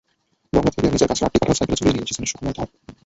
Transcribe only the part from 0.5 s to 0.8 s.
Longla